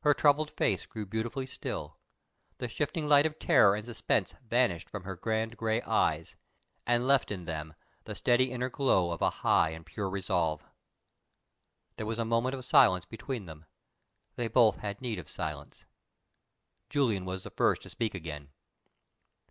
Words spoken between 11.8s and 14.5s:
There was a moment of silence between them. They